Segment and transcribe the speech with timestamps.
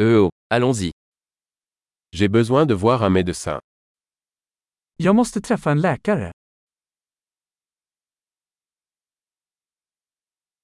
[0.00, 0.92] Euh oh, allons-y.
[2.12, 3.58] J'ai besoin de voir un médecin.
[4.96, 6.30] Jag måste träffa en läkare.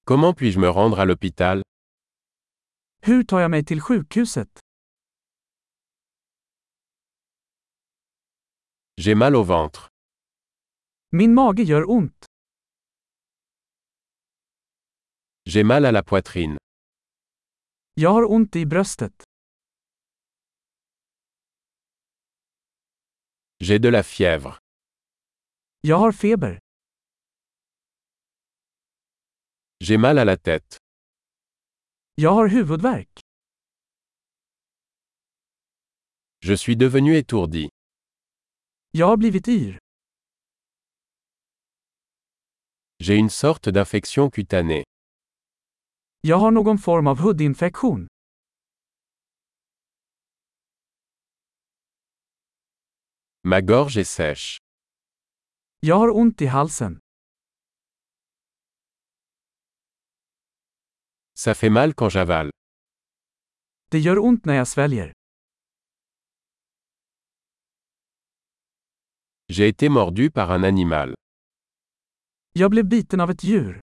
[0.06, 1.62] Comment puis-je me rendre à l'hôpital?
[3.02, 4.60] Hur tar jag mig till sjukhuset?
[8.96, 9.88] J'ai mal au ventre.
[11.12, 12.26] Min mage gör ont.
[15.46, 16.56] J'ai mal à la poitrine.
[17.96, 19.22] Jag har ont i bröstet.
[23.60, 24.58] J'ai de la fièvre.
[25.80, 26.58] Jag har feber.
[29.80, 30.76] J'ai mal à la tête.
[32.14, 33.20] Jag har huvudvärk.
[36.40, 37.68] Je suis devenu étourdi.
[38.90, 39.78] Jag har blivit yr.
[42.98, 44.84] J'ai une sorte d'infection cutanée.
[46.26, 48.06] Jag har någon form av hudinfektion.
[53.42, 54.58] Ma gorge est sèche.
[55.80, 56.98] Jag har ont i halsen.
[61.34, 62.50] Ça fait mal quand j'avale.
[63.90, 65.12] Det gör ont när jag sväljer.
[69.48, 71.14] J'ai été mordu par un animal.
[72.52, 73.83] Jag blev biten av ett djur.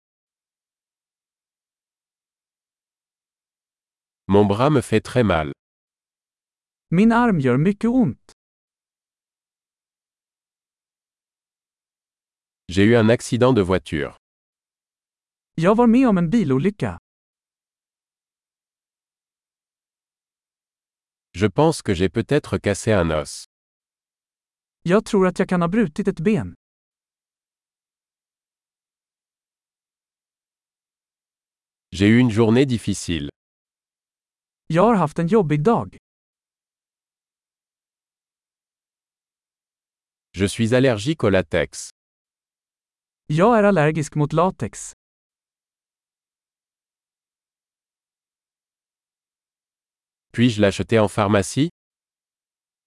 [4.36, 5.54] Mon bras me fait très mal.
[6.92, 8.32] Min arm gör mycket ont.
[12.68, 14.18] J'ai eu un accident de voiture.
[15.56, 16.98] Jag var med om en bilolycka.
[21.32, 23.46] Je pense que j'ai peut-être cassé un os.
[24.82, 26.54] Jag tror att jag kan ha brutit ett ben.
[31.92, 33.35] J'ai eu une journée difficile.
[34.68, 35.98] Jag har haft en jobbig dag.
[40.38, 41.90] Je suis allergique au latex.
[43.28, 44.92] Jag är allergisk mot latex.
[50.34, 51.70] Puis-je l'acheter en pharmacie?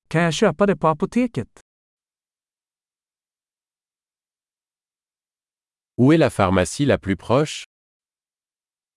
[0.08, 1.60] Kan jag köpa det på apoteket?
[5.96, 7.64] Où est la pharmacie la plus proche?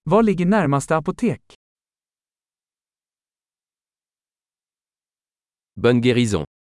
[0.03, 1.60] Var ligger närmaste apotek?
[5.81, 6.45] Bonne guérison.